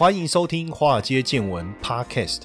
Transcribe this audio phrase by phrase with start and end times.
[0.00, 2.44] 欢迎收听《华尔街见闻》Podcast。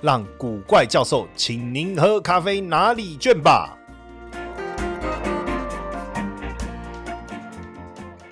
[0.00, 3.77] 让古怪教授请您喝咖啡拿礼券吧。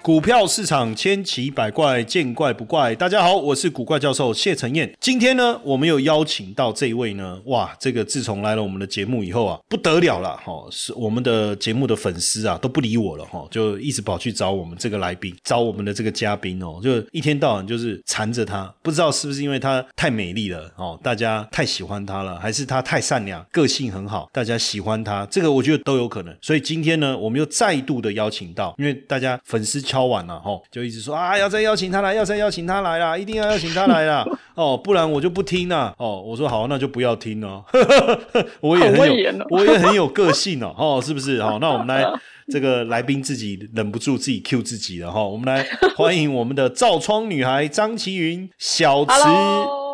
[0.06, 2.95] 股票市场千奇百怪，见怪不怪。
[2.95, 4.96] 大家好，我是古怪教授谢承彦。
[5.01, 10.52] 今天呢，我们又邀请到这一位呢，哇，这个自从来了我们的节目以后啊，不得了了哈！
[10.70, 18.73] 是我们的节目的粉丝啊，都不理我了哈，就一直跑去找我们这个来宾，找我们的这个嘉宾哦，就一天到晚就是缠着他。
[18.82, 25.27] 不知道是不是因为他太美丽了哦，大家太喜欢他了，还是他太善良，个性很好，大家喜欢他。
[25.27, 26.32] 这个我觉得都有可能。
[26.40, 29.82] 所以今天呢，我们又再度的邀请到，因为大家粉丝。
[29.97, 34.23] 敲完了哈，就一直说啊，要再邀请他来，要再邀请他来啦，一定要邀请他来啦
[34.55, 36.21] 哦，不然我就不听了哦。
[36.21, 37.65] 我说好，那就不要听了。
[38.61, 41.41] 我也很有，我也很有个性哦，哦，是不是？
[41.43, 42.05] 好，那我们来
[42.52, 45.24] 这个来宾自己忍不住自己 Q 自己了哈。
[45.24, 49.85] 我们来欢迎我们的照窗女孩张琪云小慈。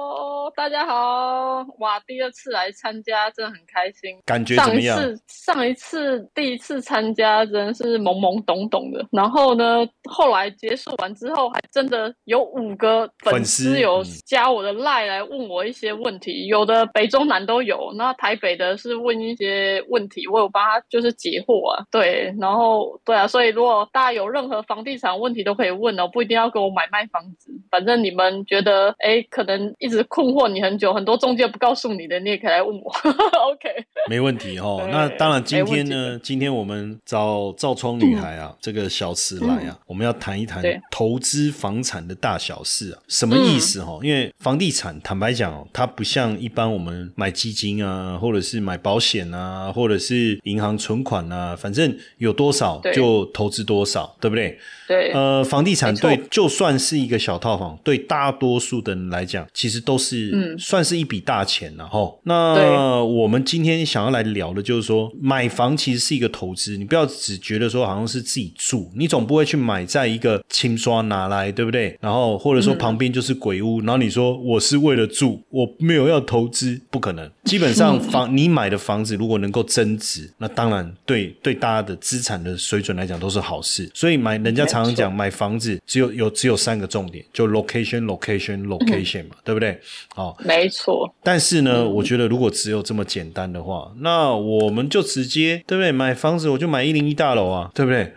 [0.55, 4.19] 大家好，哇，第二次来参加，真的很开心。
[4.27, 4.99] 感觉怎么样？
[4.99, 9.05] 上一次，上一次第一次参加，真的是懵懵懂懂的。
[9.11, 17.93] 然后呢，后来结束完之后，还真的有五个粉丝有加我的赖来问我一些问题，有的北中南都有。
[17.97, 21.85] 那台北的是问一些问题，我有帮他就是解惑啊。
[21.91, 30.42] 对，然后对啊，所以如果大家有任何房地产问题都可以问哦，不一定要给我买卖房子，反正你们觉得哎，可能一直困惑。
[30.49, 32.91] 你很久，很多中介不告诉你的，你也可以来问我。
[33.53, 33.69] OK，
[34.09, 34.87] 没问题哦。
[34.91, 42.99] 那当然，今天呢，今天我们找赵窗女孩啊，这个小慈来啊，我们要谈一谈投资房产的大小事啊。
[43.09, 43.99] 什么意思哈？
[44.03, 54.59] 因为房地产，坦白讲哦，它不像一般我们买基金啊，或者是买保险啊，或者是银行存款啊，反正有多少就投资多少，对不对？
[54.87, 55.13] 对。
[55.13, 60.32] 呃，房地产对，就算是一个小套房，对大多数的人来讲，其实都是。
[60.33, 62.13] 嗯，算是一笔大钱了哈。
[62.25, 71.97] 那我们今天想要来聊的，就是说买房其实是一个投资，你不要只觉得说好像是自己住，你总不会去买在一个清刷拿来，对不对？
[72.01, 77.31] 然后或者说旁边就是鬼屋，然后你说我是为了住，我没有要投资，不可能。
[77.45, 83.91] 基本上房你买的房子如果能够增值，那当然对 对大家的资产的水准来讲都是好事。
[83.93, 89.79] 所以买人家常常讲买房子只有有只有三个重点，就 location location location 嘛，对不对？
[90.23, 91.13] 哦，没错。
[91.23, 95.91] 但是呢，我觉得如果只有这么简单的话，那我们就直接对不对？
[95.91, 98.13] 买房子我就买一零一大楼啊，对不对？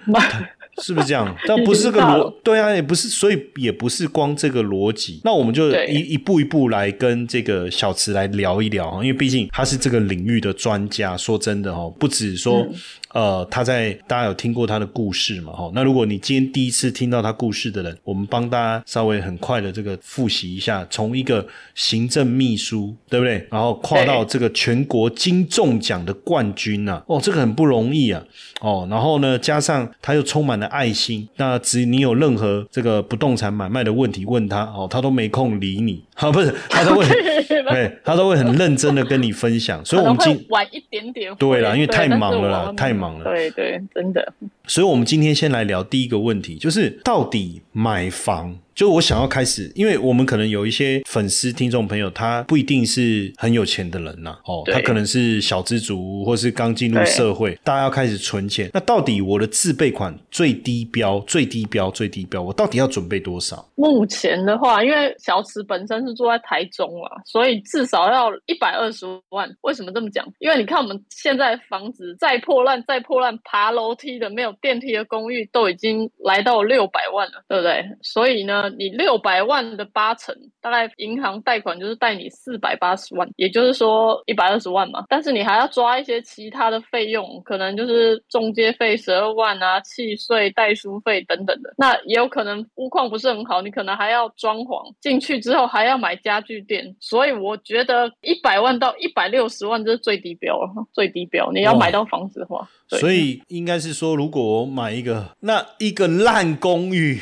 [0.81, 1.33] 是不是这样？
[1.47, 5.21] 但不是个逻，对啊，也不是，所以也不是光这个逻辑。
[5.23, 11.15] 那我们就一一步一步来跟这个小池来聊一聊因为毕竟他是这个领域的专家。
[11.15, 12.67] 说真的哦，不止说。
[13.15, 15.53] 呃，他在大家有听过他的故事嘛？
[15.53, 23.47] 哈，那如果你今天第一次听到他故事的人，我们帮大家稍微很快的这个复习一下，从一个行政秘书，对不对？
[23.49, 28.21] 然后跨到这个全国金中奖的冠军呐，哦，这个很不容易啊，
[28.59, 37.05] 哦，然后呢，加上他又充满了爱心，那只你有任何这个不动产买卖的问题问他，哦，他都没空理你， 好，不是，他都会，
[37.69, 43.25] 对，他都会很认真的跟你分享，所以我们今晚一点点，对啦，因为太忙了，太忙了。
[43.25, 44.33] 对对，真的。
[44.65, 48.57] 所以，我们今天先来聊第一个问题，就是到底买房。
[48.75, 58.69] 就我想要开始，因为我们可能有一些粉丝、听众朋友，他不一定是很有钱的人呐，哦，他可能是小资族，或是刚进入社会，大家要开始存钱。
[58.73, 63.65] 那到底我的自备款最低标、最低标、最低标，我到底要准备多少？
[63.75, 69.49] 目前的话，因为小池本身是住在台中啊，所以至少要一百二十万。
[69.61, 70.25] 为什么这么讲？
[70.39, 77.81] 因为你看我们现在房子再破烂、再破烂，爬楼梯的、没有电梯的公寓都已经来到六百万了，对不对？
[78.01, 78.64] 所以呢？
[78.69, 85.05] 你六百万的八成，大概银行贷款就是贷你四百八十万，也就是说一百二十万嘛。
[85.09, 91.73] 但是你还要抓一些其他的费用，可能就是中介费十二万啊，契税、代书费等等的。
[91.77, 101.49] 那也有可能屋况不是很好，你可能还要装潢进去之后还要要买家具店，所以我觉得一百万到一百六十万这是最低标了，最低标。
[101.53, 107.21] 你要买到房子的话，所以应该是说，如果我买一个那一个烂公寓。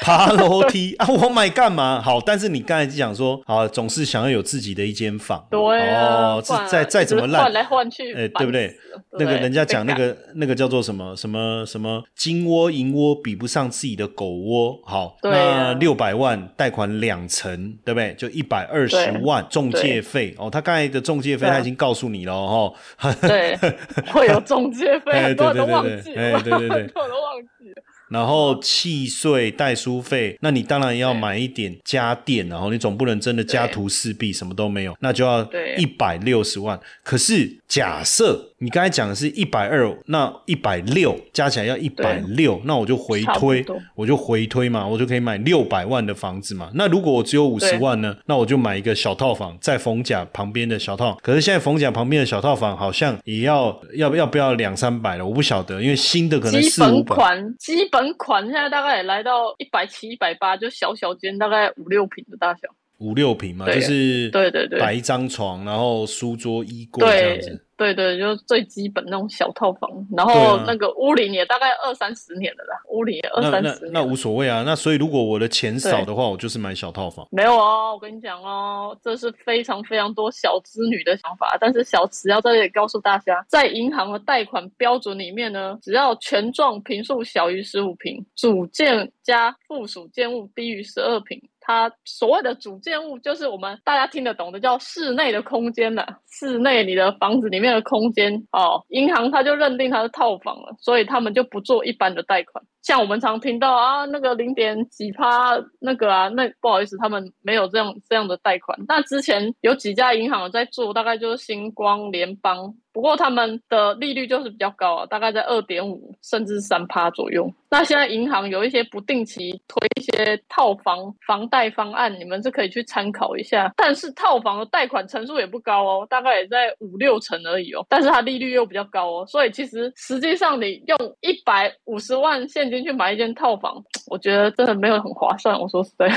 [0.00, 1.06] 爬楼梯 啊！
[1.08, 2.00] 我买干嘛？
[2.00, 5.46] 好，但是你刚才讲说，好，总是想要有自己的一间房。
[5.50, 8.74] 对啊，是再再怎么烂，换来换去，哎，对不对？
[9.12, 14.78] 那个人家讲那个那个叫做什么什么什么金窝银窝比不上自己的狗窝。
[14.84, 18.14] 好，那六百万贷款两成，对不对？
[18.14, 20.50] 就一百二十万中介费哦。
[20.50, 22.74] 他刚才的中介费他已经告诉你了哦。
[23.20, 23.56] 对，
[24.12, 27.82] 会有中介费，很多人都忘记了，对对对，很多人都忘记了。
[28.08, 35.46] 然后契税、代书费，那你当然要买一点家电，然后你总不能真的家徒四壁，什么都没有，那就要
[35.76, 36.78] 一百六十万。
[37.02, 43.64] 可是假设你刚才讲的是一百二，那一百六加起来要一百六，那我就回推，
[43.94, 46.70] 我就回推嘛，我就可以买六百万的房子嘛。
[46.74, 51.18] 那如果我只有五十万呢，那我就买一个小套房，在逢甲旁边的小套。
[51.22, 57.14] 可是现在逢甲旁边的小套房好像也要要要不要两三百了，我不晓得，因为新的可能四五百
[57.58, 57.97] 基本。
[57.98, 62.68] 本款现在大概也来到一百七、一百八，就小小间，大概五六平的大小。
[62.98, 67.64] 五六平嘛，就是对对对，摆一张床，然后书桌、衣柜这样子。
[67.76, 73.92] 对对，就是最基本那种小套房，然后那个屋龄也大概二三十年了啦，屋龄也二三十年。
[73.92, 77.24] 那无所谓啊，那所以如果我的钱少的话，我就是买小套房。
[77.30, 81.56] 没有哦，我跟你讲哦，这是非常非常多小资女的想法。
[81.60, 91.40] 但是小池要在这里告诉大家，在银行的贷款标准里面呢，只要全幢平数小于十五平，主建加附属建物低于十二平。
[91.68, 96.06] 它所谓的主建物，就是我们大家听得懂的，叫室内的空间了。
[96.30, 102.64] 室内你的房子里面的空间哦，银行它就认定它是套房了，所以他们就不做一般的贷款。
[102.88, 108.78] 像我们常听到啊，那个零点几趴那个啊，那不好意思，他们没有这样这样的贷款。
[108.88, 112.74] 那之前有几家银行在做，大概就是星光、联邦。
[112.90, 117.48] 不过他们的利率就是比较高啊，大概在二点五甚至三趴左右。
[117.70, 123.72] 那现在银行有一些不定期推一些套房房贷方案，你们是可以去参考一下。
[123.76, 127.86] 但是套房的贷款成数也不高哦，大概也在五六成而已哦。
[127.88, 135.58] 但是它利率又比较高哦，所以其实实际上你用一百五十万现金去买一间套房，我觉得真的没有很划算。
[135.58, 136.08] 我说实在，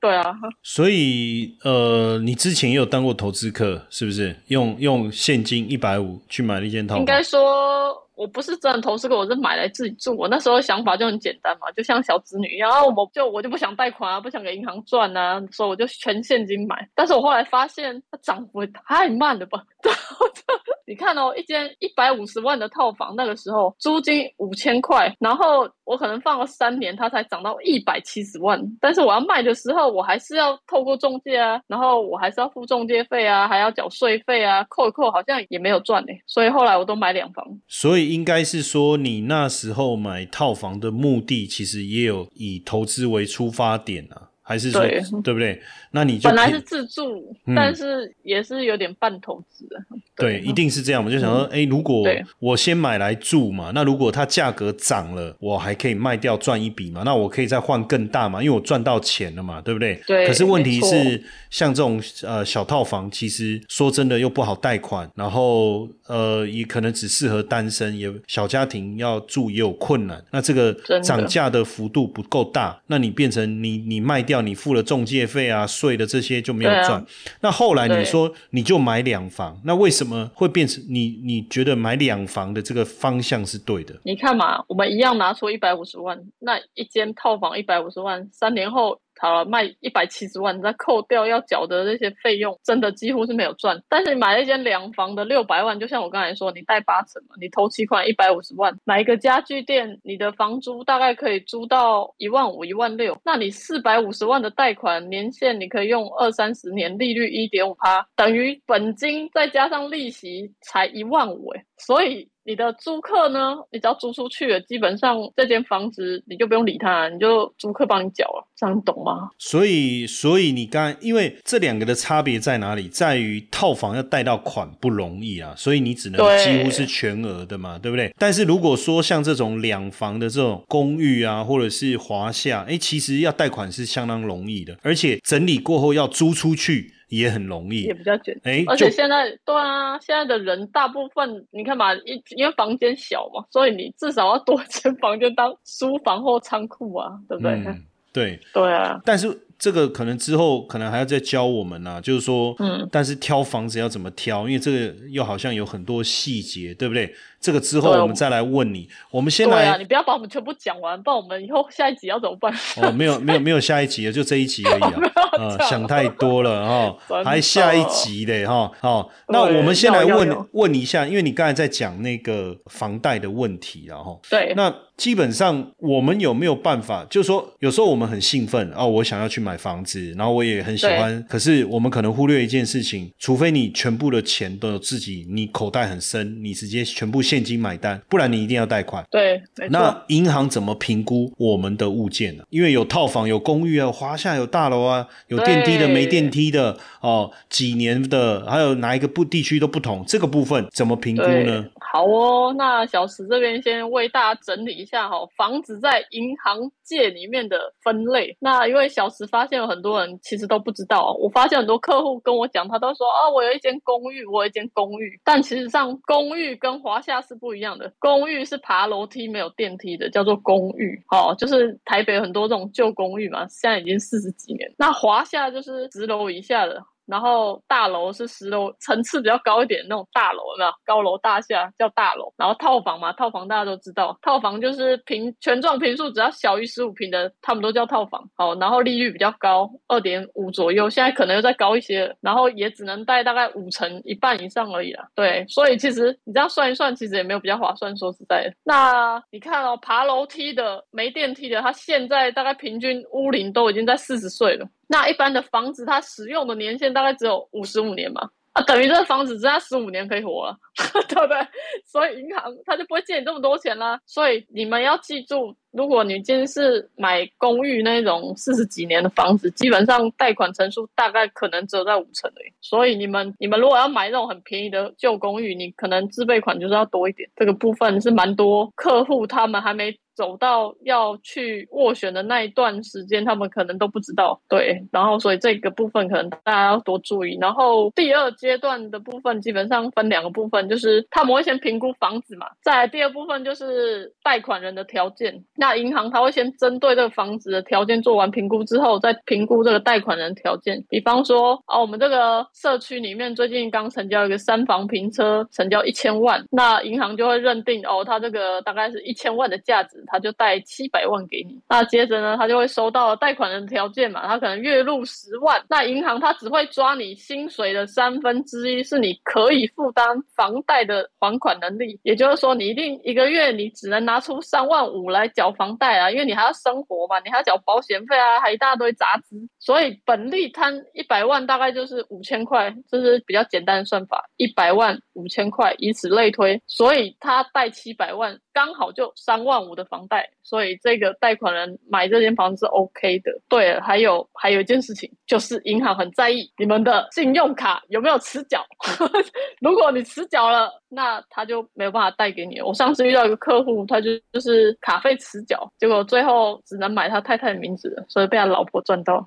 [0.00, 0.34] 对啊。
[0.62, 4.34] 所以呃，你之前也有当过投资客，是不是？
[4.48, 5.10] 用用。
[5.12, 8.02] 现金一百五去买了一间套房，应该说。
[8.16, 10.16] 我不是真的投资过，我是买来自己住。
[10.16, 16.88] 我那时候想法就很简单嘛，就像小子女一样，我就我就不想贷款啊，不想给银行赚啊，所以我就全现金买。
[16.94, 19.62] 但是我后来发现它涨幅也太慢了吧？
[20.86, 28.58] 你看哦，一间一百五十万的套房，那个时候租金五千块，然后我可能放了三年，它才涨到一百七十万。
[28.80, 36.12] 但是我要卖的时候，我还是要透过中介啊，然后我还是要付中介费啊，还要缴税费啊，扣一扣好像也没有赚呢。
[36.26, 37.46] 所以后来我都买两房。
[37.68, 38.06] 所以。
[38.06, 44.30] 应该是说，你那时候买套房的目的，其实也有以投资为出发点啊。
[44.48, 44.80] 还是说
[45.24, 45.60] 对不对？
[45.90, 49.76] 那你就本来是自住，但是也是有点半投资的。
[50.14, 51.04] 对，一定是这样。
[51.04, 52.04] 我就想说，哎，如果
[52.38, 57.02] 我先买来住嘛，那如果它价格涨了，我还可以卖掉赚一笔嘛？
[57.04, 58.40] 那我可以再换更大嘛？
[58.40, 60.00] 因为我赚到钱了嘛，对不对？
[60.06, 60.26] 对。
[60.28, 70.24] 可是问题是，像这种呃小套房，其实说真的又不好贷款，然后呃也可能只适合单身，也小家庭要住也有困难。
[70.30, 70.72] 那这个
[71.02, 74.42] 涨价的幅度不够大，那你变成你你卖掉。
[74.42, 77.04] 你付了中介费啊、税的这些就没有赚。
[77.40, 81.20] 那后来你说你就买两房，那为什么会变成你？
[81.24, 83.94] 你觉得买两房的这个方向是对的？
[84.04, 89.00] 你看嘛，我们一样拿出一百五十万，那一间套房一百五十万，三年后。
[89.18, 93.82] 好了，卖一百七十万，再扣掉要缴的那些费用，真的几乎是没有赚。
[93.88, 103.18] 但是你买一间两房的六百万，就像我刚才说，你贷八成嘛，你投期款一百五十万，买一个家具店，你的房租大概可以租到一万五、一万六。
[103.24, 112.28] 那你四百五十万的贷款年限，你可以用二三十年，利率一点五趴，等于本金再加上利息才一万五哎，所以。
[112.46, 113.56] 你的租客呢？
[113.72, 119.30] 你只要租出去了，基本上这间房子你就不用理他，你就租客帮你缴了，这样懂吗？
[119.36, 122.86] 所以，所以你刚因为这两个的差别在哪里？
[122.86, 128.14] 在于套房要贷到款不容易啊，所以你只能几乎是全额的嘛，对不对？
[128.16, 136.92] 但是如果说像这种两房的这种公寓啊，或者是华夏，哎，其实要贷款是相当容易的，而且整理过后要租出去。
[137.08, 138.52] 也很容易，也比较简单。
[138.52, 147.64] 哎，而且现在对啊，现在的人大部分你看嘛，一因为房间小嘛，所以你至少要多间房间当书房或仓库啊，对不对？
[148.12, 149.00] 对对啊。
[149.04, 154.46] 但是这个可能之后可能还要再教我们呐，就是说，嗯，但是挑房子要怎么挑？
[154.46, 157.14] 因为这个又好像有很多细节，对不对？
[157.40, 158.88] 这个之后我们再来问你。
[159.10, 162.52] 我们先来，你不要把我们全部讲完，不然我们以后下一集要怎么办？
[162.82, 165.56] 哦，没有没有没有下一集了，就这一集而已啊！
[165.68, 166.66] 想太多了
[167.08, 168.70] 哈，还下一集嘞哈。
[168.80, 174.74] 好，那我们先来问问一下，因为你刚才在讲那个房贷的问题，然后对，那。
[174.96, 177.06] 基本上，我们有没有办法？
[177.10, 181.22] 就是说，有时候我们很兴奋哦，我想要去买房子，然后我也很喜欢。
[181.28, 189.04] 可是，我们可能忽略一件事情：，除非你全部的钱都有自己，你口袋很深，你直接全部现金买单，不然你一定要贷款。
[189.10, 192.44] 对，那银行怎么评估我们的物件呢？
[192.48, 200.02] 因为有套房、有公寓啊，华夏有大楼啊，有电梯的、没电梯的哦，几年的，还有哪一个不地区都不同。
[200.06, 201.66] 这个部分怎么评估呢？
[201.92, 208.34] 好哦，那小石这边先为大家整理一下哈，房子在银行界里面的分类。
[208.40, 215.20] 那因为小石发现有很多人其实都不知道，我发现很多客户跟我讲，他都说啊，我有一间公寓，我有一间公寓。
[215.24, 220.98] 但其实上，公寓跟华夏是不一样的，公寓是爬楼梯没有电梯的，叫做公寓。
[221.10, 224.72] 哦，就是台北很多这种旧公寓嘛，现在已经四十几年。
[224.78, 226.80] 那华夏就是十楼以下的。
[227.06, 230.70] 然后大楼是十楼，层次比较高一点那种大楼，有没有？
[230.84, 232.32] 高楼大厦叫大楼。
[232.36, 238.22] 然后套房嘛，套房大家都知道，套房就是平全幢平数只要小于十五平的，他们都叫套房。
[238.34, 242.14] 好，然后利率比较高，二点五左右，现在可能又再高一些。
[242.20, 245.06] 然后也只能贷大概五成，一半以上而已啦。
[245.14, 247.96] 对，所以其实你这样算一算，其实也没有比较划算。
[247.96, 254.66] 说实在的，那你看哦，爬楼梯的、没电梯的，他现在大概平均屋龄都已经在四十岁了。
[254.88, 260.56] 那一般的房子，它使用的年限大概只有五十五年嘛，啊，等于这个房子只要十五年可以活了，
[261.08, 261.36] 对不对？
[261.84, 264.00] 所以银行它就不会借你这么多钱啦。
[264.06, 272.52] 所以你们要记住，如果你今天是买公寓那种四十几年的房子，基本上贷款成数大概可能只有在五成已。
[272.60, 277.28] 所以你们你们如果要买那种很便宜的旧公寓，你可能自备款就是要多一点。
[277.34, 279.98] 这个部分是蛮多客户他们还没。
[280.16, 287.36] 走到要去斡旋的那一段时间，他们可能都不知道，对，然后所以这个部分可能大家要多注意。
[287.38, 295.44] 然后第二阶段的部分基本上分两个部分，就是他们会先评估房子嘛，在第二部分就是贷款人的条件。
[295.54, 300.82] 那银行他会先针对这个房子的条件做完评估之后，再评估这个贷款人条件。
[300.88, 310.02] 比方说，哦，我们这个社区里面最近刚成交一个三房平车，成交一千万，那银行就会认定哦，它这个大概是一千万的价值。
[310.06, 338.38] 他就贷七百万给你，那接着呢，他就会收到贷款人条件嘛，他可能月入十万，那银行他只会抓你薪水的三分之一是你可以负担房贷的还款能力，也就是说，你一定一个月你只能拿出三万五来缴房贷啊，因为你还要生活嘛，你还要缴保险费啊，还一大堆杂支，所以本利摊一百万大概就是五千块，这是比较简单的算法，一百万五千块，以此类推，所以他贷七百万。
[338.52, 343.32] 刚好就三万五的房房贷，所以这个贷款人买这间房子是 OK 的。
[343.48, 348.64] 对，还有还有一件事情，就是银行很在意你们的信用卡有没有迟缴。
[349.60, 352.60] 如果你迟缴了，那他就没有办法贷给你。
[352.60, 359.26] 我上次遇到一个客户，他就就是卡费迟缴，结果最后只能买他太太的名字，所以被他老婆赚到。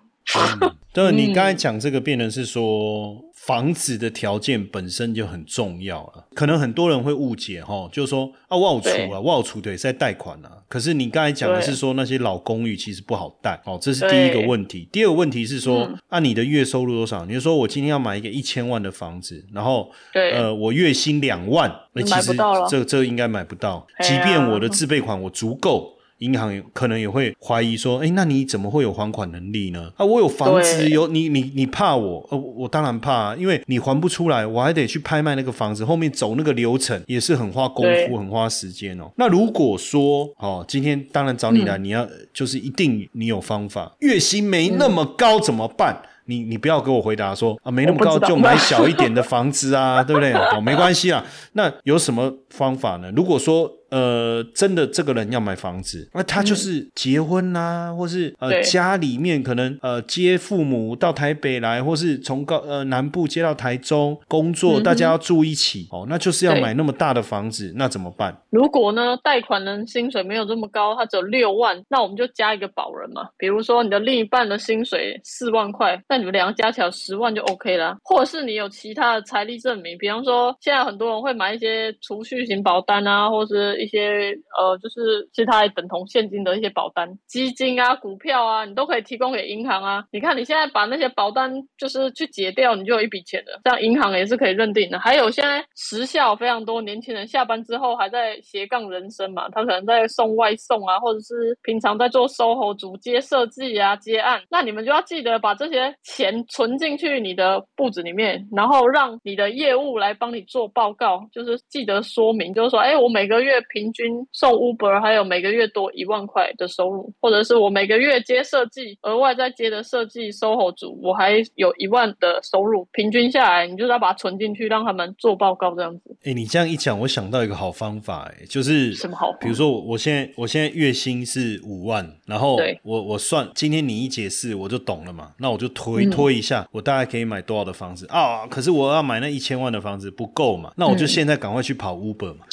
[0.93, 3.25] 对，你刚才讲这个，变成是说。
[3.39, 10.51] 房子的条件本身就很重要了，可能很多人会误解哈，就是说啊，我有储啊，我有储对在贷款啊。
[10.67, 14.88] 可是你刚才讲的是说那些老公寓其实不好贷哦，这是第一个问题。
[14.91, 17.25] 第二个问题是说，按你的月收入多少？
[17.25, 22.36] 你就说我今天要买一个一千万的房子，然后呃，我月薪两万，那其实
[22.69, 23.88] 这这应该买不到。
[24.01, 25.95] 即便我的自备款我足够。
[26.19, 29.91] 银行可能也会怀疑说：“哎，那你怎么会有还款能力呢？
[29.95, 32.27] 啊，我有房子，有你，你你怕我？
[32.29, 39.09] 呃，我当然怕，因为你还不出来，我还得去拍卖那个房子，后面走那个流程也是很花功夫、很花时间哦。
[39.15, 46.01] 那如果说，哦，今天当然找你来，你要就是一定你有方法，月薪没那么高怎么办？
[46.25, 50.33] 你你不要给我回答说啊，没那么高就买小一点的房子啊，对不对？
[50.33, 51.25] 哦，没关系啊。
[51.53, 53.09] 那有什么方法呢？
[53.15, 53.78] 如果说。
[53.89, 68.39] 呃，真的，这个人要买房子，那他就是结婚啦，或是呃家里面可能呃接父母到台北来，或是从高呃南部接到台中工作，大家要住一起哦，那就是要买那么大的房子，那怎么办？
[68.51, 73.27] 如果呢，贷款人薪水没有这么高，他只有六万，那我们就加一个保人嘛。
[73.38, 77.98] 比如说你的另一半的薪水四万块，那你们两个加起来十万就 OK 啦。
[78.03, 83.78] 或者是你有其他的财力证明，比方说现在很多人会买一些储蓄型保单啊，或是。
[83.81, 90.03] 一些呃，就是其他等同现金的一些保单、基金啊、股票啊，你都可以提供给银行啊。
[90.12, 95.00] 你看你现在把那些保单就是去结掉，你就有一笔钱了，这样银行也是可以认定的。
[95.00, 126.17] 还有现在时效非常多年轻人下班之后还在斜杠人生嘛，他可能在送外送啊，或者是平常在做 SOHO 主接设计啊、接案，那你们就要记得把这些钱存进去你的簿子里面，然后让你的业务来帮你做报告，就是记得说明，就是说，哎，我每个月平均送 Uber，还有每个月多一万块的收入，或者是我每个月接设计，额外再接的设计 SOHO 组，我还有一万的收入，平均下来，你就是要把它存进去，让他们做报告这样子。
[126.23, 129.31] 哎，你这样一讲，我想到一个好方法，哎，就是什么好？
[129.39, 138.47] 比如说，我现在我现在月薪是五万，然后我我算今天你一解释，我就懂了嘛，那我就推推一下，我大概可以买多少的房子啊？
[138.47, 142.45] 可是我要买那一千万的房子不够嘛，那我就现在赶快去跑 Uber 嘛。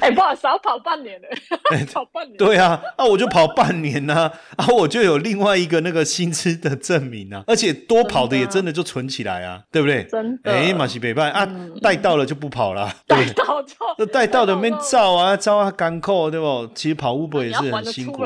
[0.00, 1.28] 哎，不好意思，要跑半年了，
[1.92, 2.36] 跑半年。
[2.36, 10.04] 对啊，啊，我就跑半年呐，啊，我就有另外一个那个薪资的证明啊，而且多跑的也真的就存起来啊，对不对？
[10.04, 10.52] 真的。
[10.52, 11.46] 哎，马西北拜啊，
[11.82, 16.68] 带到了就不跑了， 带到就那带到的 面照啊，照啊，干扣对不？
[16.74, 18.22] 其实跑 Uber 也是很辛苦。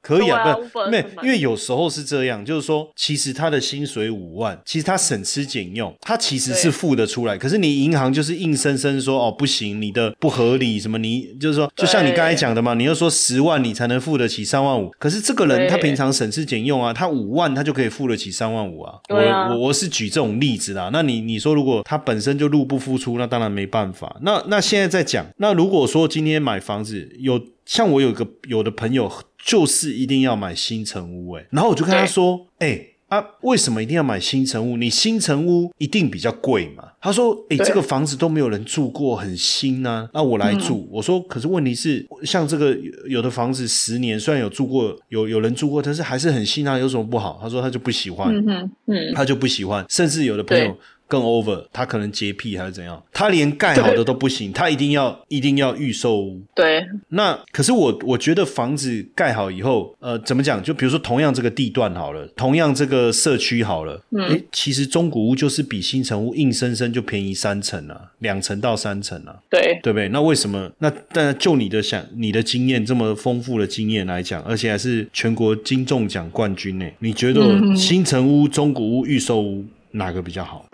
[0.00, 7.36] 可以啊，不，没，因为有时候是这样，就是说，其实他的薪水五万，其实他省吃俭用，他其实是付得出来。
[7.36, 18.94] 可是你银行就是硬生生说，哦，不行，你的不合理，什么你就是说，就像你刚才讲的嘛，你要说十万你才能付得起三万五，可是这个人他平常省吃俭用啊，他五万他就可以付得起三万五啊。
[19.08, 20.90] 我我我是举这种例子啦。
[20.92, 24.16] 那你你说如果他本身就入不敷出，那当然没办法。
[24.22, 29.12] 那那现在在讲，那如果说今天买房子有像我有个有的朋友。
[29.46, 34.76] 就是一定要买新城屋哎，然后我就跟他说，哎啊，为什么一定要买新城屋？
[34.76, 36.84] 你新城屋一定比较贵嘛？
[37.00, 40.86] 他说，哎，这个房子都没有人住过，很新啊，那我来住。
[40.90, 47.38] 我说，可是问题是，像这个有的房子十年，虽然有住过，有有人住过，但是还是很新啊，有什么不好？
[47.40, 48.68] 他说他就不喜欢，嗯，
[49.14, 50.76] 他就不喜欢，甚至有的朋友。
[51.08, 56.40] 更 over，他可能洁癖还是怎样，他连盖好的都不行，他一定要一定要预售屋。
[56.54, 60.62] 对，那可是我我觉得房子盖好以后，呃，怎么讲？
[60.62, 69.34] 就比如说同样这个地段好了，同样这个社区好了，哎，其实中古屋就是比新城屋硬生生就便宜三成啊，两成到三成啊。
[69.48, 70.08] 对，对不对？
[70.10, 70.70] 那为什么？
[70.78, 76.86] 那但就你的想你的经验这么丰富的经验来讲，而且还是全国金中奖冠军呢？
[76.98, 77.40] 你觉得
[77.74, 80.66] 新城屋、中古屋、预售屋哪个比较好？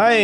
[0.00, 0.16] 嗨，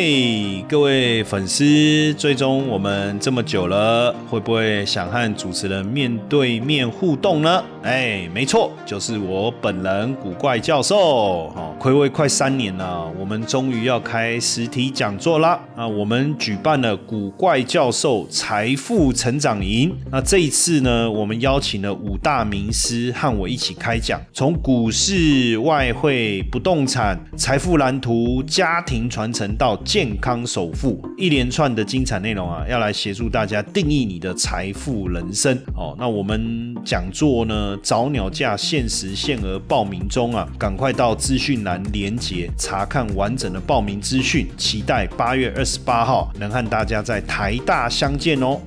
[0.69, 7.61] 各位粉丝，追踪我们这么久了，会不会想和主持人面对面互动呢？
[7.83, 11.49] 哎，没错，就是我本人古怪教授。
[11.49, 15.59] 哈，暌违快三年了，我们终于要开实体讲座啦！
[15.75, 19.93] 啊，我们举办了古怪教授财富成长营。
[20.13, 29.53] 那这一次呢，我们邀请了五大名师和我一起开讲，从股市、外汇、不动产、财富蓝图、家庭传承。
[29.64, 35.97] 到到健康首富，一连串的精彩内容啊，要来协助大家定义你的财富人生哦。
[35.99, 48.61] 那我们讲座呢，早鸟价限时限额报名中啊，赶快到资讯栏连接查看完整的报名资讯，期待八月二十八号能和大家在台大相见哦。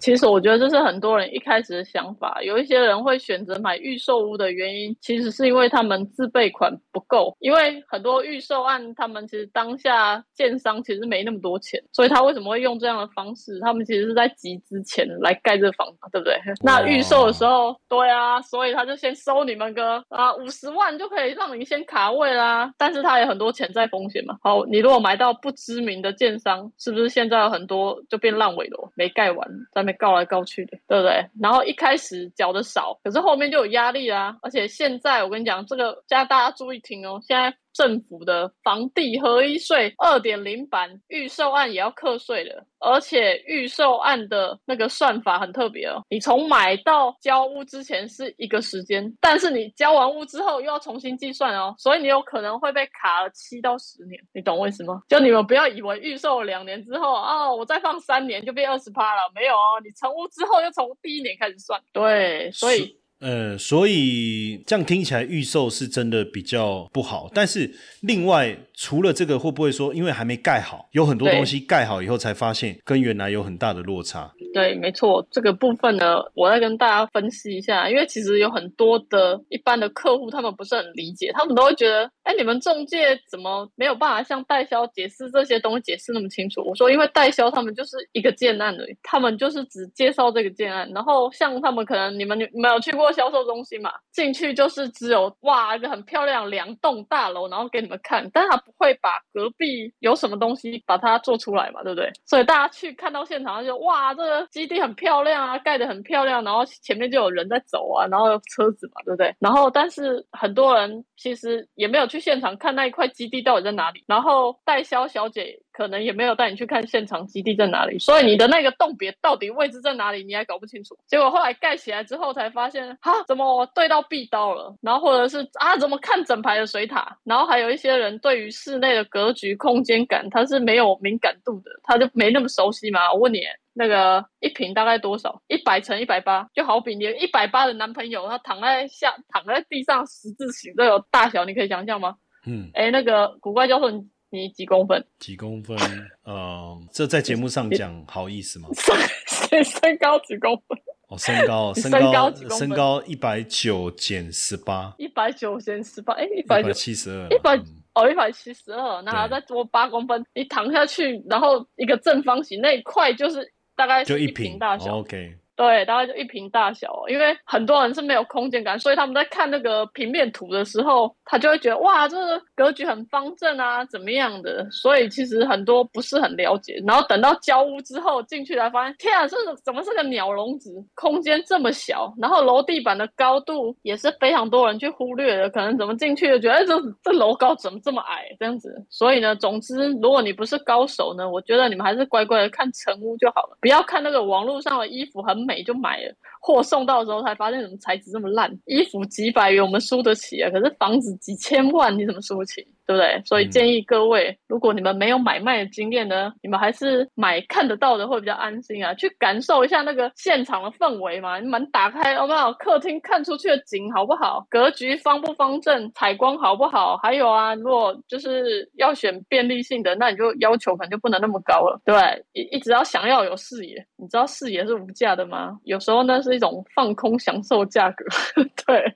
[0.00, 2.40] 其实我觉得这是很多人一开始的想法。
[2.42, 7.36] 有一些人会选择买预售屋的原因，其实是因为他们自备款不够。
[7.40, 13.60] 因为很多预售案，他们其实当下建商其实没那么多钱，所以他为什么会用这样的方式？
[13.60, 16.40] 他们其实是在集资钱来盖这房，对不对？
[16.62, 22.72] 那预售的时候，对啊，所以他就先收你们个啊五十万就可以让你先卡位啦。
[22.78, 24.38] 但是他有很多潜在风险嘛。
[24.42, 29.89] 好，你如果买到不知名的建商，是不是现在有很多就变烂尾楼，没盖完在？
[29.92, 31.26] 告来告去的，对不对？
[31.40, 34.36] 然后一开始缴的少，可是后面就有压力啊。
[34.42, 37.56] 而且现在我跟你讲，这个现在大家注意听哦，现在。
[37.72, 46.02] 政府的房地合一税二点零版预售案也要课税了，而且预售案的那个算法很特别哦。
[46.08, 54.20] 你从买到交屋之前是一个时间，但是你交完屋之后又要重新计算哦，所以你有可能会被卡了七到十年。
[54.32, 55.00] 你懂为什么？
[55.08, 61.80] 就你们不要以为预售两年之后哦，我再放三年就变二十趴了，没有哦，你成屋之后又从第一年开始算。
[61.92, 62.99] 对，所以。
[63.20, 67.30] 呃，所以这样听起来预售是真的比较不好。
[67.34, 67.70] 但是
[68.02, 74.32] 另外除了这个，会不会说因为还没盖好，有很多东西盖好以后才发现跟原来有很大的落差？
[74.52, 77.88] 对，没错，这个部分呢，我再跟大家分析一下。
[77.88, 86.62] 因为其实有很多的一般的客户，他们不是很理解，他们都会觉得，哎，你们中介怎么没有办法向代销解释这些东西解释那么清楚？
[86.66, 102.10] 我说，因为代销他们就是一个建案而已，他们就是只介绍这个建案，然后像他们可能你们没有去过销售中心嘛，进去就是只有哇一个很漂亮两栋大楼，然后给你们看，但他不会把隔壁有什么东西把它做出来嘛，对不对？
[102.24, 104.46] 所以大家去看到现场就哇这个。
[104.50, 109.34] 基地很漂亮啊，盖得很漂亮，然后前面就有人在走啊，然后有车子嘛，对不对？
[109.38, 120.96] 然后但是很多人其实也没有去现场看那一块基地到底在哪里，然后代销小姐可能也没有带你去看现场基地在哪里，所以你的那个洞别到底位置在哪里，你还搞不清楚。
[121.06, 124.76] 结果后来盖起来之后才发现，哈，怎么我对到壁刀了？
[124.80, 127.16] 然后或者是啊，怎么看整排的水塔？
[127.24, 133.12] 然后还有一些人对于室内的格局、空间感，他是没有敏感度的，他就没那么熟悉嘛。
[133.12, 133.40] 我问你。
[133.72, 135.40] 那个一平大概多少？
[135.46, 142.16] 一百乘一百八，就好比你一百八的男朋友，他躺在下躺在地上十字形都有大小，你可以想象吗？
[142.46, 145.04] 嗯，哎，那个古怪教授，你你几公分？
[145.18, 145.76] 几公分？
[146.24, 148.68] 呃，这在节目上讲好意思吗？
[149.28, 150.78] 身身高几公分？
[151.08, 157.56] 哦，身高身高身高一百九减十八，一百九减十八，哎，一百七十二，一百
[157.94, 163.52] 哦，一百七十二，那还要再多八公分，你躺下去，然后一个正方形那一块就是。
[163.76, 165.34] 大概就一平大小，OK。
[165.60, 174.66] 对，大概就一平大小，因为很多人是没有空间感，所以他们在看那个平面图的时候，他就会觉得哇，这个格局很方正啊，怎么样的？
[174.70, 176.82] 所以其实很多不是很了解。
[176.86, 180.72] 然后等到交屋之后进去才发现，天啊，这怎么是个鸟笼子？
[180.94, 188.24] 空间这么小，然后楼地板的高度也是非常多人去忽略的，可能怎么进去就觉得，这这楼高怎么这么矮？
[188.38, 188.74] 这样子。
[188.88, 195.64] 所以呢，总之，如果你不是高手呢，我觉得你们还是乖乖的看成屋就好了，不要看那个网络上的衣服很美。
[195.64, 198.50] 就买了，货送到的时候才发现，怎么材质这么烂？
[198.64, 202.66] 衣服几百元我们输得起啊，可是房子几千万，你怎么输不起？
[202.86, 203.22] 对不对？
[203.24, 211.38] 所以建议各位，如果你们没有买卖的经验呢，你们还是买看得到的会比较安心啊，去感受一下那个现场的氛围嘛。
[211.38, 212.52] 你门打开，好不好？
[212.54, 214.44] 客厅看出去的景好不好？
[214.50, 215.90] 格局方不方正？
[215.94, 216.96] 采光好不好？
[217.02, 221.94] 还有啊，如果就是要选便利性的，那你就要求可能就不能那么高了，对
[222.32, 225.58] 一一直要想要有视野，你知道视野是无价的吗？
[225.64, 228.04] 有时候那是一种放空享受价格，
[228.66, 228.92] 对。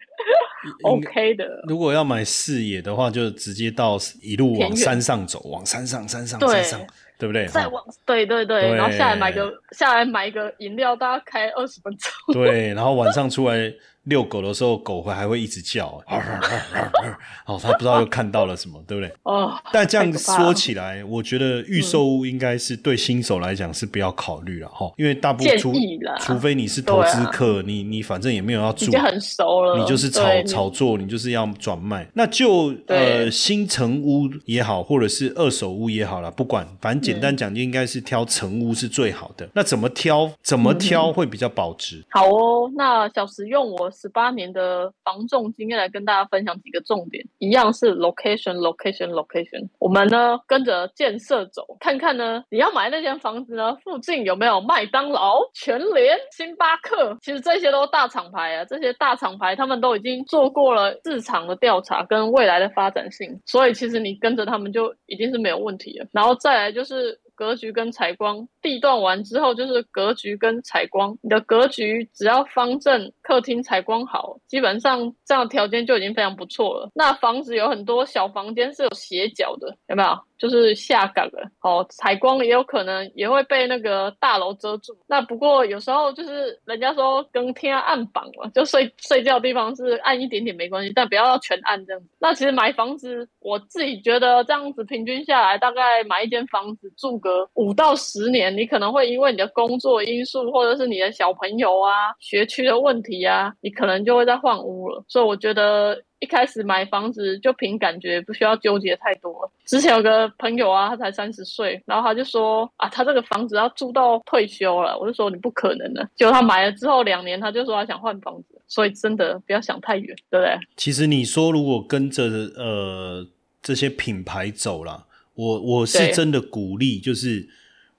[0.82, 6.80] OK 的，如果要买视野的话，就直接到一路往山上走，往山上、山上、山上，
[7.18, 7.46] 对不对？
[7.46, 12.34] 再往对对对，然后下来买个下来买一个饮料，大概开二十分钟。
[12.34, 13.72] 对，然后晚上出来。
[14.04, 15.86] 遛狗的时候，狗会还会一直叫，
[17.46, 19.14] 哦，他不知道又看到了什么，对不对？
[19.24, 19.52] 哦。
[19.72, 25.72] 但这样说起来，我觉得预售屋应该是对新手来讲是不要考虑了哈，因为大部分除
[26.20, 32.06] 除非你是投资客，你你反正也没有要住，很熟了，你就是炒炒作，你就是要转卖。
[32.14, 39.48] 那就呃新城屋也好，或者是二手屋也好了，不管，反正简单讲就应该是挑成屋是最好的。
[39.54, 40.30] 那怎么挑？
[40.42, 42.04] 怎么挑会比较保值？
[42.10, 43.90] 好哦，那小时用我。
[43.94, 49.68] 十八年的房仲经验来跟大家分享几个重点，一样是 location location location。
[49.78, 57.16] 我们呢跟着建设走，看看呢你要买那间房子呢附近有没有麦当劳、全联、星巴克。
[57.22, 66.06] 其实这些都大厂牌啊，这些大厂牌他们都已经做过了市场的调查跟未来的发展性，所以其实你跟着他们就已经是没有问题了。
[66.12, 68.46] 然后再来就是格局跟采光。
[68.62, 76.90] 地段完之后就是格局跟采光，你的格局只要方正，客厅采光好，基本上这样条件就已经非常不错了。
[76.94, 80.18] 那房子有很多小房间是有斜角的，有没有？
[80.38, 84.96] 就是下岗了哦，采光也有可能也会被那个大楼遮住。
[85.06, 92.08] 那不过有时候就是人家说跟天暗绑了，就睡睡觉的地方是暗一点点没关系，但不要全暗这样子。
[92.18, 98.56] 那其实买房子，我自己觉得这样子平均下来，大概买一间房子住个五到十年。
[98.56, 105.02] 你可能会因为你的工作因素，或者是你的小朋友啊、学区的问题啊，你可能就会再换屋了。
[105.08, 109.48] 所以我觉得一开始买房子就凭感觉，不需要纠结太多。
[109.64, 114.98] 之前有个朋友啊，他才三十岁，然后他就说啊，他这个房子要住到退休了。
[114.98, 116.08] 我就说你不可能的。
[116.16, 118.60] 结果他买了之后两年，他就说他想换房子。
[118.66, 120.58] 所以真的不要想太远，对不对？
[120.76, 122.24] 其实你说如果跟着
[122.56, 123.26] 呃
[123.62, 127.48] 这些品牌走了，我我是真的鼓励，就是。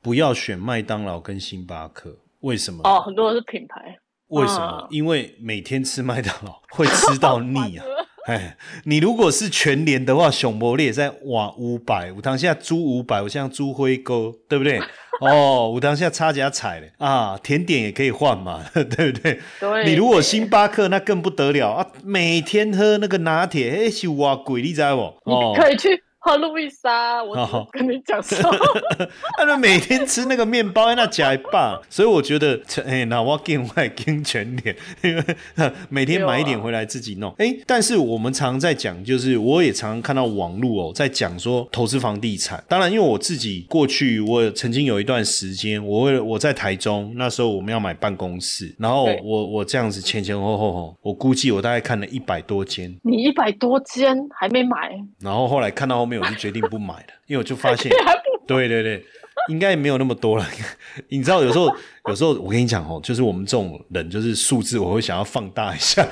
[0.06, 2.82] 不要选麦当劳跟星巴克，为什么？
[2.84, 3.98] 哦，很多是品牌。
[4.28, 4.88] 为什么？
[4.92, 7.84] 因为每天吃麦当劳会吃到腻啊。
[8.26, 14.80] 哎，你如果是全年的话，熊博列在哇五百，五堂下租五百，我像租灰哥，对不对？
[15.22, 19.40] 哦，五堂下差价踩嘞啊，甜点也可以换嘛， 对不对？
[19.60, 19.86] 对。
[19.86, 25.32] 你如果星巴克那更不得了啊，每天喝那个拿铁，哎，是哇贵，你知不？
[25.32, 26.04] 哦，可以去。
[26.26, 28.52] 喝路易莎， 我跟你讲说，
[29.38, 35.24] 他们每天吃那个面包，那假棒，所以我觉得， 哎，那我更外更全点，因为
[35.88, 37.32] 每天买一点回来自己弄。
[37.38, 42.64] 哎，但是我们常常在讲，就是我也常常看到网络哦，在讲说投资房地产。
[42.68, 52.92] 当然，因为我自己过去，我曾经有一段时间，我为了我在台中，那时候我们要买办公室，然后我我这样子前前后后，我估计我大概看了一百多间。
[53.04, 54.92] 你一百多间还没买？
[55.20, 56.15] 然后后来看到后面。
[56.20, 57.92] 我就决定不买了，因为我就发现，
[58.48, 59.04] 对对对，
[59.52, 60.46] 应该没有那么多了。
[61.10, 61.74] 你知道，有时候。
[62.08, 66.08] 有时候我跟你讲哦，就是我们这种人，就是数字我会想要放大一下，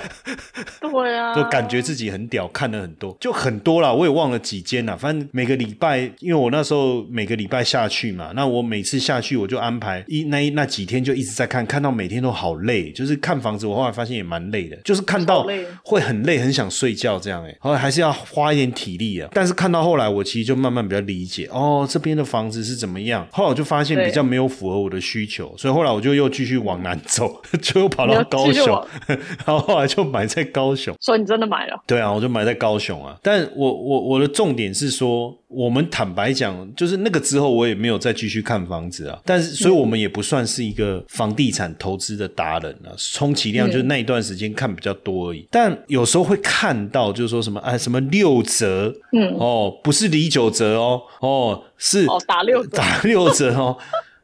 [0.82, 4.98] 对啊， 就感觉自己很屌，看了很多，就很多啦，我也忘了几间了。
[4.98, 15.46] 反正每个礼拜，因为我那时候每个礼拜下去嘛，那我每次下去我就安排一那一那几天就一直在看，看到每天都好累，就是看房子，我后来发现也蛮累的，就是看到
[15.84, 19.30] 会很累，很想睡觉这样哎，后来还是要花一点体力啊。
[19.32, 23.23] 但是看到后来，我其实就慢慢比较理解哦，这边的房子是怎么样。
[23.32, 25.84] 后来我就发现比较没有符合我的需求，所以后。
[25.84, 28.88] 后来我就又继续往南走， 就又跑到高雄，
[29.46, 30.96] 然后后来就买在高雄。
[31.02, 31.78] 所以你真的买了？
[31.86, 33.18] 对啊，我就买在高雄啊。
[33.22, 39.20] 但我我我的重点是说，我们坦白讲，就是那个之后我也没有再继续看房子啊。
[39.26, 42.96] 但是，所以我们也不算是一个房地产投资的达人啊。
[42.98, 45.46] 充其量就是那一段时间看比较多而已。
[45.52, 53.78] 但有时候会看到，就是说什么哎，什么六折，嗯，哦，不是离九折哦，哦，是哦打六折打六折哦。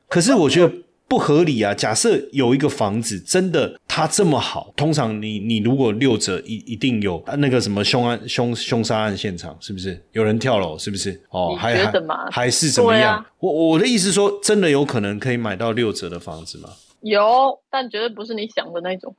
[0.08, 0.74] 可是我觉得。
[1.10, 1.74] 不合理啊！
[1.74, 11.56] 假设有一个房子真的它这么好，通常你你如果六折一一定有那个什么凶案凶凶杀案现场是不是有人跳楼是不是哦？
[11.56, 11.92] 还还
[12.30, 13.26] 还是怎么样？
[13.40, 16.70] 我我的意思说，真的有可能可以买到六折的房子吗？
[17.02, 19.16] 有，但绝对不是你想的那种。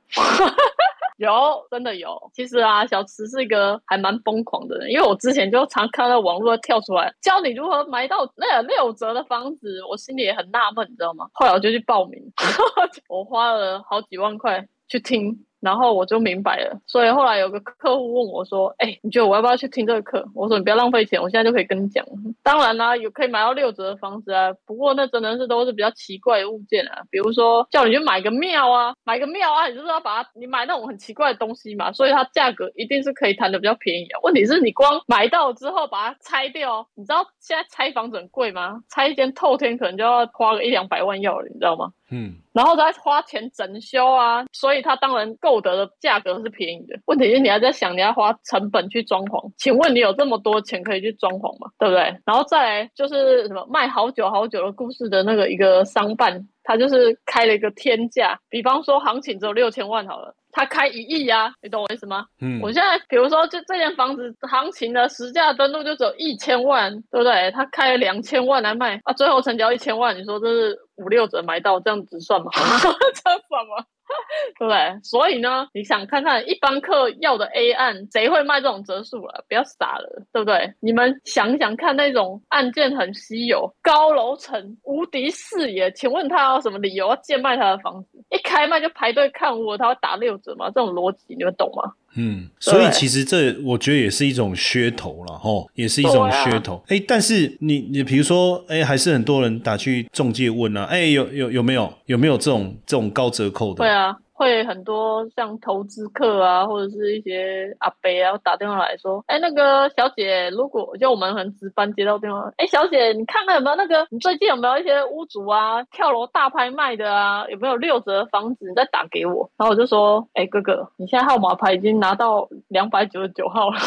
[1.21, 2.17] 有，真的有。
[2.33, 11.27] 其实啊，小池是一个还蛮疯狂的人，因为我之前就常看到网络跳出来教你如何买到那六折的房子，我心里也很纳闷，你知道吗？
[11.33, 12.19] 后来我就去报名，
[13.07, 15.45] 我花了好几万块去听。
[15.61, 22.03] 然后我就明白了，所以后来有个客户问我说：“哎，你觉得我要不要去听这个课？”我说：“你不要浪费钱，我现在就可以跟你讲。
[22.43, 34.19] 当然啦，有可以买到六折的房子啊，不过那真的是都是比较奇怪的物件啊，比如说叫你去买个庙啊，买个庙啊，你就是要把它你买那种很奇怪的东西嘛，所以它价格一定是可以谈的比较便宜啊。
[34.23, 38.81] 问题是你光买到之后把它拆掉，你知道现在拆房子很贵吗？
[38.89, 41.91] 拆一间透天可能就要花个一两百万要了，你知道吗？
[42.11, 42.35] 嗯。
[42.53, 46.99] 然后再花钱整修啊，所以它当然购得的价格是便宜的。
[47.05, 51.71] 问题是你还在想你要花成本去装潢，请问你有这么多钱可以去装潢吗？
[51.79, 52.01] 对不对？
[52.25, 60.35] 然后再来就是什么卖好久好久的故事的那个一个商办，他就是开了一个天价，比方说行情只有六千万好了。
[60.53, 62.25] 他开一亿呀，你懂我意思吗？
[62.41, 67.49] 嗯，我现在比如说，就这间房子行情的实价登录就只有一千万，对不对？
[67.51, 72.51] 他开两千万来卖啊，最后成交一千万，你说这是五六折买到，这样子算吗？
[72.53, 73.85] 这算吗？
[74.59, 74.99] 对不对？
[75.03, 79.45] 所以呢，你想看看一般客要的 A 案，谁会卖这种折数了？
[79.47, 80.73] 不要傻了，对不对？
[80.81, 88.23] 你们想想看，那种案件很稀有，高楼层、无敌视野，请问他有什么理由要贱卖他的房子？
[88.31, 90.65] 一开卖就排队看屋，他会打六折吗？
[90.67, 91.93] 这种逻辑你们懂吗？
[92.15, 96.83] 嗯，所以其实这我觉得也是一种噱头了，吼，也是一种噱头。
[96.87, 103.77] 哎，但是你你比如说，哎，还是很多人打去中介问啊，哎，有有有没有有没有这种这种高折扣的？
[103.77, 104.15] 对啊。
[104.41, 117.45] 会很多像投资客啊，或者是一些阿伯啊打电话来说，哎，那个小姐，如果就我们很值班接到电话，哎，小姐，你看看有没有那个，你最近有没有一些屋主啊跳楼大拍卖的啊？
[117.49, 118.67] 有没有六折房子？
[118.67, 119.51] 你再打给我。
[119.57, 123.77] 然后我就说，哎，哥哥，你现在号码牌已经拿到两百九十九号了，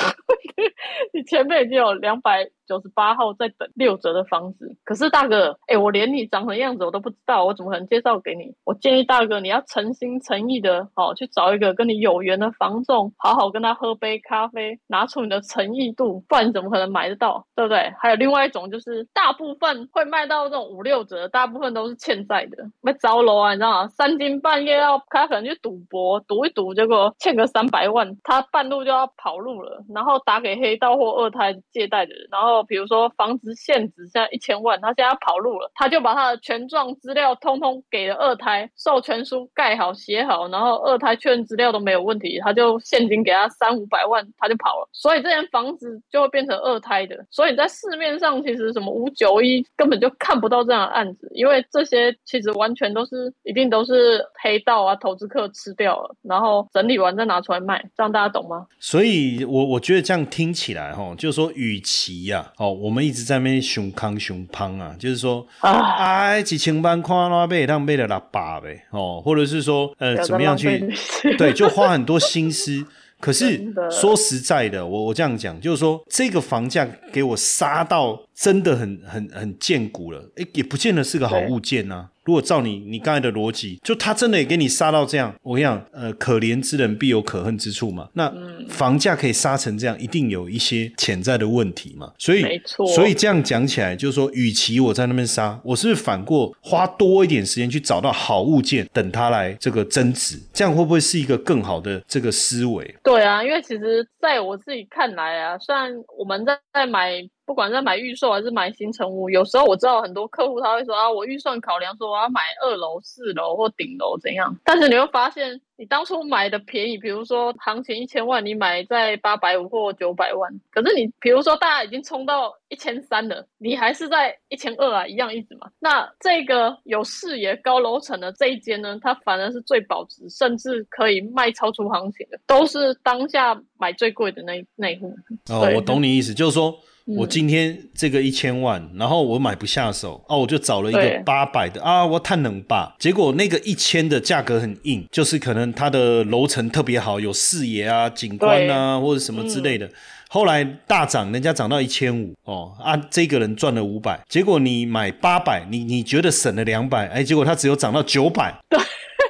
[1.12, 2.48] 你前面已经有两百。
[2.66, 8.54] 九十八号在等六折的房子，可是大哥，哎，我连你长什么样子我都不知道，我怎么可能介绍给你？
[8.64, 17.46] 我建议大哥你要诚心诚意的，哦，去找一个跟你有缘的房仲，好好跟他喝杯咖啡，拿出你的诚意度，不然你怎么可能买得到？
[17.54, 17.92] 对不对？
[17.98, 23.88] 还有另外一种就是，大部分会卖到这种五六折，大部分都是欠债的，被招楼啊，你知道吗？
[23.88, 32.53] 三更半夜要他可能去赌博，赌一赌，结果欠个三百万，他半路就要跑路了，然后打给黑道或二胎借贷的人，然后。
[32.62, 44.88] 比如说房子现值现在一千万，他现在要跑路了，他就把他的权状资料通通给了二胎，授权书盖好写好，然后二胎确认资料都没有问题，他就现金给他三五百万，他就跑了。
[44.92, 47.26] 所以这间房子就会变成二胎的。
[47.30, 58.66] 所以在市面上其实什么五九一根本就看不到这样的案子，因为这些其实完全都是一定都是黑道啊投资客吃掉了，然后整理完再拿出来卖，这样大家懂吗？
[58.78, 70.88] 所以我我觉得这样听起来哈，就是说，与其呀，哦，我们一直在那边熊康熊胖啊，就是说，哎，几千万夸拉贝让贝的拉巴呗，哦，或者是说，呃，怎么样去，
[71.36, 72.84] 对，就花很多心思。
[73.20, 73.58] 可是
[73.90, 82.08] 说实在的，我我这样讲，就是说，这个房价给我杀到真的很很很见骨了，哎，也不见得是个好物件呐。
[82.24, 88.08] 如果照你你刚才的逻辑，就他真的也给你杀到这样，我跟你讲，呃，可怜之人必有可恨之处嘛。
[88.14, 88.32] 那
[88.66, 92.10] 房价可以杀成这样，一定有一些潜在的问题嘛。
[92.18, 92.86] 所以，没错。
[92.86, 102.94] 所以这样讲起来，就是说，与其我在那边杀，我是不是反过花多一点时间去找到好物件，等它来这个增值，这样会不会是一个更好的这个思维？
[103.04, 107.10] 对啊，因为其实在我自己看来啊，虽然我们在在买。
[107.46, 115.60] 不管在买预售还是买新成屋，有时候我知道很多客户他会说啊，我预算考量说我要买二楼、四楼或顶楼怎样，但是你会发现。
[115.76, 125.68] 你当初买的便宜，比如说行情一千万，你买在八百五或九百万，可是你比如说大家已经冲到一千三了，你还是在一千二啊，一样意思嘛。
[125.80, 135.12] 那这个有视野、高楼层的这一间呢，它反而是最保值，甚至可以卖超出行情的，都是当下买最贵的那那户。
[135.50, 136.72] 哦，我懂你意思，就是说。
[137.06, 142.96] 我今天这个一千万，然后我买不下手哦，我就找了一个八百的啊，我太能吧。
[142.98, 149.86] 结果那个一千的价格很硬，就是可能它的楼层特别好，有视野啊、景观啊或者什么之类的。
[150.30, 154.18] 后来大涨，人家涨到一千五哦啊，这个人赚了五百。
[154.26, 158.50] 结果你买八百，你你觉得省了两百，哎，结果他只有涨到九百，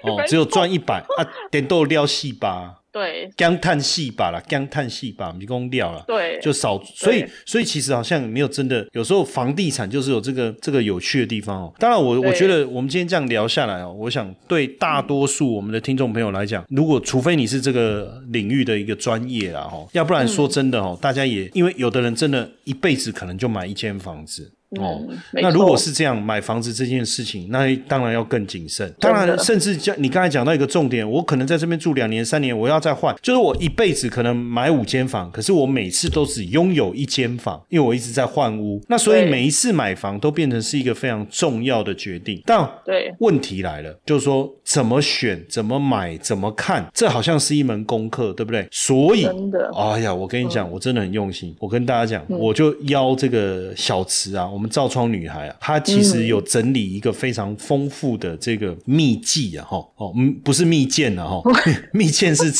[0.04, 2.82] 哦，只有赚一百啊，点都撩细吧。
[2.94, 11.74] 对，钢碳细把了，钢碳细把迷宫掉了，对，就少，所以所以其实好像没有真的，有时候房地产就是有这个这个有趣的地方哦。
[11.76, 24.52] 当然，我我觉得我们今天这样聊下来哦，我想对大多数我们的听众朋友来讲，如果除非你是这个领域的一个专业啦哈，要不然说真的哦，大家也因为有的人真的一辈子可能就买一间房子。
[24.80, 25.00] 哦，
[25.32, 28.92] 那如果是这样买房子这件事情，那当然要更谨慎。
[28.98, 38.82] 当然，甚至讲你刚才讲到一个重点，我可能在这边住两年、三年，我要再换，就是我一辈子可能买五间房，可是我每次都只拥有一间房，因为我一直在换屋。
[38.88, 42.42] 那所以每一次买房都变成是一个非常重要的决定。
[42.44, 48.66] 但对问题来了，就是说怎么选、怎么买、怎么看，这好像是一门功课，对不对？
[48.70, 51.54] 所以，真的，哎呀，我跟你讲，我真的很用心。
[51.58, 54.63] 我跟大家讲，我就邀这个小池啊，我们。
[54.68, 61.42] 照窗女孩啊，她其实有整理一个非常丰富的这个秘籍啊，哈哦，嗯，不是蜜饯啊，哈，
[61.92, 62.52] 蜜饯是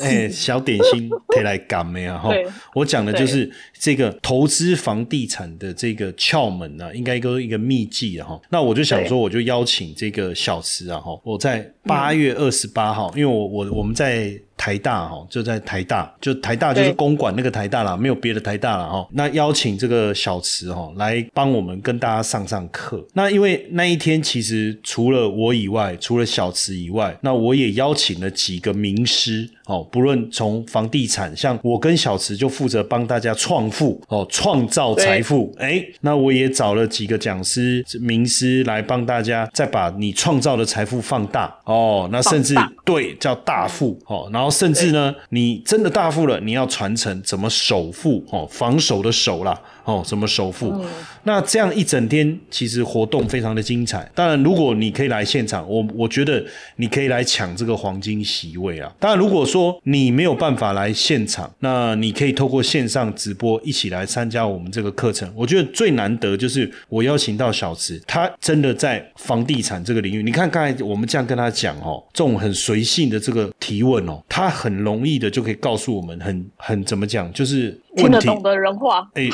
[0.00, 2.30] 哎小点心可以来干没啊，哈，
[2.74, 14.40] 我讲的就是这个投资房地产的这个窍门呢，应该一个一个秘籍啊，哈，那我就想说，我就邀请这个小池啊，哈，我在八月二十八号，因为我我我们在。
[14.60, 19.08] 台大哈就在台大，就台大就是公馆那个台大啦，没有别的台大了哈。
[19.12, 23.02] 那邀请这个小池哈来帮我们跟大家上上课。
[23.14, 35.50] 那因为那一天其实除了我以外，除了小池以外，那我也邀请了几个名师哦，不论从房地产，像我跟小池就负责帮大家创富哦，创造财富。
[35.58, 42.06] 哎，那我也找了几个讲师名师来帮大家再把你创造的财富放大哦。
[42.12, 44.49] 那甚至对叫大富哦，然后。
[44.50, 49.58] 甚至呢，你真的大富了，你要传承怎么守富哦，防守的守啦。
[49.84, 50.84] 哦，什么首付？
[51.24, 54.10] 那这样一整天其实活动非常的精彩。
[54.14, 56.42] 当然，如果你可以来现场，我我觉得
[56.76, 58.90] 你可以来抢这个黄金席位啊。
[58.98, 65.30] 当然，如果说你没有办法来现场，那你可以透过线上直播一起来参加我们这个课程。
[65.36, 70.22] 我觉得最难得就是我邀请到小池，他真的在房地产这个领域。
[70.22, 77.78] 你看刚才我们这样跟他讲哦，这种很随性的这个提问哦，他很容易的就可以告诉我们很很怎么讲，就是。
[77.96, 79.28] 听得懂的人话，哎，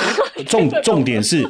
[0.46, 1.48] 重 重点是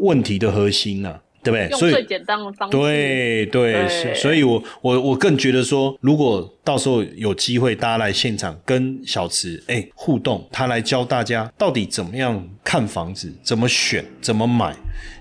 [0.00, 1.78] 问题的核心啊，对不对？
[1.78, 14.74] 所以最简单的方式，对对，所以我我我更觉得说，如果到时候有机会，大家来现场跟小池哎互动，他来教大家到底怎么样看房子，怎么选，怎么买。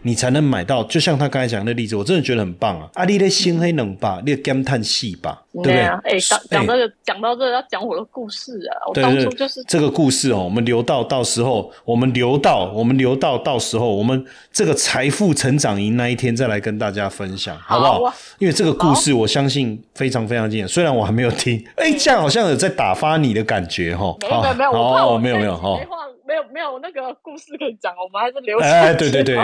[0.04, 0.84] 你才能买到。
[0.86, 2.90] 就像他刚才讲的例子，我真的觉得很棒啊！
[2.94, 5.82] 啊，你的心黑冷吧，你的感叹戏吧，对不对？
[5.82, 8.88] 哎，讲讲这个，讲到这个要讲我的故事啊！
[8.88, 18.14] 我当初就是这个故事哦，我们留到到时候，我们留到我们留到到时候，我们这个财富成长营那一天再来跟大家分享，好不好？
[18.40, 24.16] 因为这个故事我相信非常非常经典，虽然我还没有听，哎，这样好像有在打发你的感觉哈。
[24.22, 25.80] 没有没有，哦，没有没有哈。
[26.28, 28.60] 没有没有那个故事可以讲，我们还是留。
[28.60, 29.38] 哎，对对对，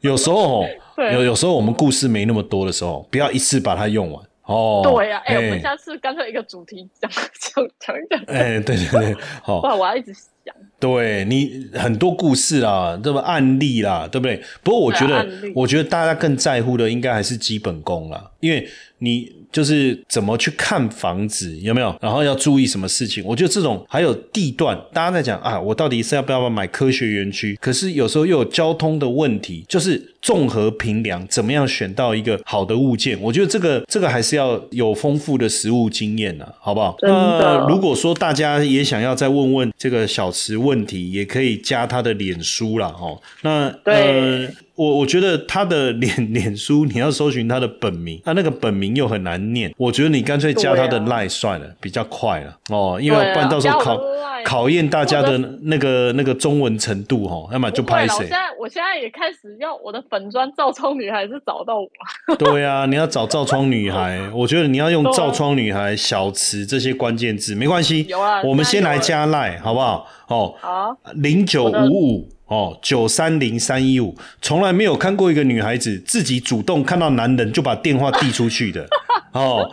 [0.00, 0.64] 有时候
[1.12, 4.82] 有有时候我们故事没那么多的时候，不要一次把它用完哦。
[4.84, 8.20] 对呀，哎，我们下次干脆一个主题讲 讲讲一讲。
[8.26, 9.60] 哎，对对对，好。
[9.62, 10.54] 不然我要一直想。
[10.78, 13.20] 对你很多故事啦，这么？
[13.20, 14.40] 案例啦，对不对？
[14.62, 18.68] 不过我觉得，我觉得大家更在乎的应该还是基本功啦，因为
[18.98, 19.35] 你。
[19.52, 23.24] 就是怎么去看房子有没有，然后要注意什么事情？
[23.24, 27.56] 我觉得这种还有地段，大家在讲啊，我到底是要不要买科学园区？
[27.60, 33.16] 可是有时候又有交通的问题，就是综合评量，怎么样选到一个好的物件？
[33.22, 36.96] 我觉得这个这个还是要有丰富的实物经验呢，好不好？
[37.02, 43.22] 那如果说大家也想要再问问这个小池问题，也可以加他的脸书了哦。
[43.42, 44.48] 那呃。
[44.76, 49.72] 我我觉得他的脸 脸书，你要搜寻他的本名，他那个本名又很难念。
[49.78, 53.98] 我觉得你干脆加他的赖算了，比较快了哦，因为不然到时候考
[54.44, 58.16] 考验大家的那个那个中文程度哈，要么就拍谁。
[58.16, 61.86] 我现在我现在也开始要我的粉砖照窗女孩是找到我。
[62.36, 68.06] 对啊，你要找照窗女孩， 我觉得你要用照窗女孩、小池这些关键字，没关系。
[68.08, 70.06] 有啊，我们先来加赖好不好？
[70.28, 72.28] 哦，好，零九五五。
[72.46, 78.86] 哦，九三零三一五，从来没有看过一个女孩子自己主动看到男人就把电话递出去的。
[79.34, 79.68] 哦，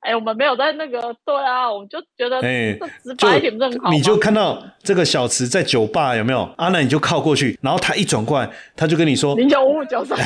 [0.00, 2.72] 哎，我们没有在那个，对啊，我们就觉得，哎，
[3.04, 3.90] 直白一点正好。
[3.90, 6.48] 你就看到这个小池在酒吧有没有？
[6.56, 10.16] 阿南你就靠过去，然后他一转过来，他就跟你说零九五五九三，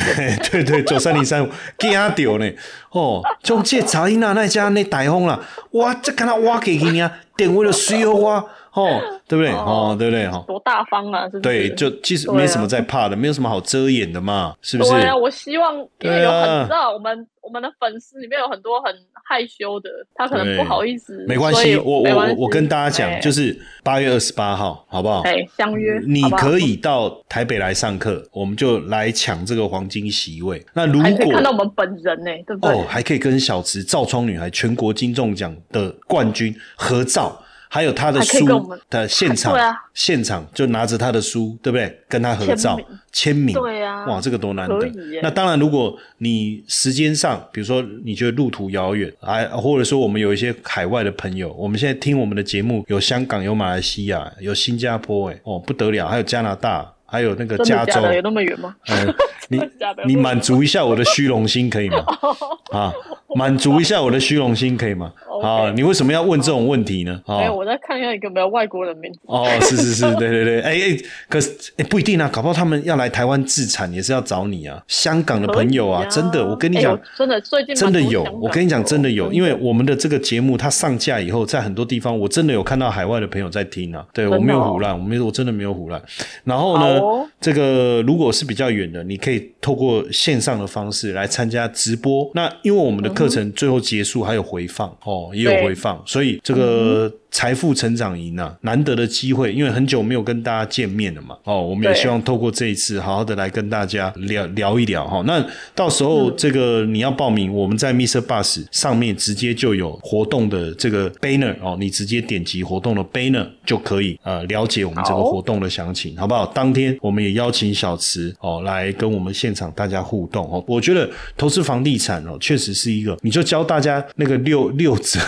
[0.49, 2.49] 对对，九三零三五，惊掉呢。
[2.91, 5.39] 哦，中介查伊娜那家那台风啦，
[5.71, 8.45] 哇，这看他挖给你啊，点位了需要挖。
[8.75, 9.51] 哦，对不对？
[9.53, 10.27] 哦，对不对？
[10.27, 11.29] 哈，多大方啊！
[11.29, 14.91] 是对，就其实没什么在怕的，没有什么好遮掩的嘛，是不是？
[14.91, 21.25] 对啊，我希望因为有很知道我们我们的粉丝里面有很多很害羞的，他可能不好意思。
[21.25, 25.23] 没关系，我我我跟大家讲，就是八月二十八号，好不好？
[25.23, 25.97] 对，相约。
[26.05, 30.61] 你可以到台北来上课，我们就来抢这个黄金席位。
[30.73, 32.75] 那如果看到我们本人呢，对不对？
[32.75, 37.41] 哦，还可以跟小池照窗女孩全国金钟奖的冠军合照。
[37.69, 39.55] 还有他的书的现场，
[39.93, 41.99] 现场就拿着他的书，对不对？
[42.07, 42.79] 跟他合照
[43.11, 44.89] 签名，对啊，哇，这个多难得。
[45.21, 56.94] 那当然，如果你时间上，比如说你觉得路途遥远，还或者说我们有一些海外的朋友，我们现在听我们的节目，有香港，有马来西亚，有新加坡，哎，哦，不得了，还有加拿大。
[57.05, 58.75] 还有那个加州有那么远吗？
[59.47, 59.61] 你
[60.07, 62.03] 你满足一下我的虚荣心可以吗？
[62.73, 62.91] 啊，
[63.35, 65.13] 满足一下我的虚荣心可以吗？
[65.43, 67.21] 啊，你为什么要问这种问题呢？
[67.27, 69.19] 啊，我在看一下一个没有外国人名字。
[69.25, 70.97] 哦，是是是，对对对，哎哎，
[71.29, 74.81] 可是哎不一定啊，搞不好他们要来台湾自产也是要找你啊。
[74.87, 84.03] 香港的朋友啊，真的，我跟你讲，真的最近真的有，我跟你讲真的有，因为我们的这个节目它上架以后，在很多地方我真的有看到海外的朋友在听啊。
[84.11, 86.01] 对我没有胡乱，我没有，我真的没有胡乱。
[86.43, 86.94] 然后呢？
[87.39, 92.29] 这个如果是比较远的，你可以透过线上的方式来参加直播。
[92.33, 97.11] 那因为我们的课程最后结束还有回放哦，也有回放，所以这个。
[97.35, 101.37] 财富成长营啊，难得的机会，因为很久没有跟大家见面了嘛。
[101.43, 105.21] 哦，我们也希望透过这一次，好好的来跟大家聊聊一聊哈。
[105.27, 108.21] 那到时候这个你要报名，我们在 Mr.
[108.21, 116.45] Bus 上面直接就有活动的这个 banner 哦，你直接点击活动的 banner 就可以呃了解我们这个活动的详情，好不好？
[116.45, 120.63] 当天我们也邀请小池哦来跟我们现场大家互动哦。
[120.65, 125.19] 我觉得投资房地产哦，确实是一个，你就教大家那个六六折。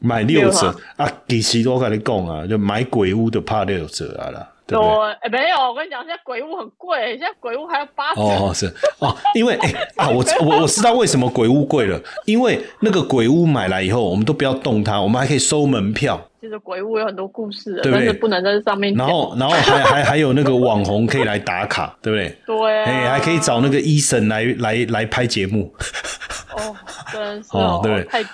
[0.00, 1.08] 买六折啊！
[1.28, 5.30] 其实我跟你讲啊，就买鬼屋的怕六折啊啦，对不对？
[5.30, 8.20] 没有，我跟你讲，现在鬼屋很贵，现在鬼屋还要八折。
[8.22, 8.66] 哦，是
[8.98, 16.20] 哦，因为哎啊，我我我知道为什么鬼屋贵了，因为那个鬼屋买来以后，我们都不要动它，我们还可以收门票。
[16.40, 18.94] 其实鬼屋有很多故事，但是不能在上面。
[18.94, 22.38] 然后，然后还还还有那个网红可以来打卡， 对不对？
[22.46, 22.84] 对。
[22.84, 25.70] 哎，还可以找那个医生来来来拍节目。
[26.56, 26.74] 哦，
[27.12, 28.02] 真是哦， 对。
[28.04, 28.24] 太。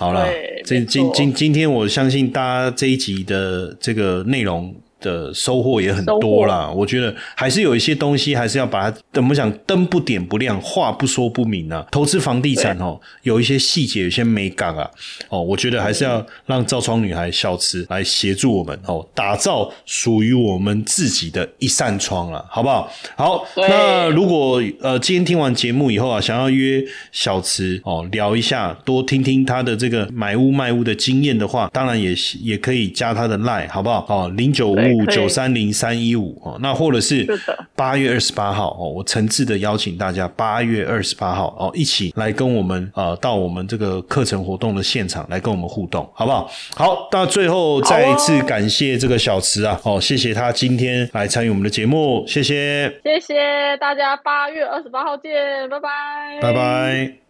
[0.00, 0.26] 好了，
[0.64, 6.70] 这今今今天我相信大家这一集的这个内容的收获也很多啦。
[6.70, 11.86] 我觉得还是有一些东西，还是要把它怎么讲，灯不点不亮，话不说不明啊。
[11.90, 14.88] 投资房地产哦，有一些细节，有些美感啊。
[15.28, 22.90] 哦，我觉得还是要让造窗女孩小池来协助我们哦，打造属于我们自己的一扇窗了，好不好？
[23.16, 26.82] 好，那如果呃今天听完节目以后啊，想要约
[27.12, 34.04] 小池哦聊一下，多听听他的这个买屋卖屋的经验的话，当然也也可以加他的 line，好不好？
[34.08, 37.26] 哦，零九五五九三零三一五哦，那或者是
[37.74, 46.50] 八月二十八号哦，我诚挚的邀请大家八月二十八号哦，一起来跟我们呃到我们这个课程活动的现场来跟我们互动，好不好？
[46.74, 57.29] 好，那最后再一次感谢这个小池啊，哦，谢谢他今天来参与我们的节目，谢谢，谢谢大家，八月二十八号见，拜拜，拜拜。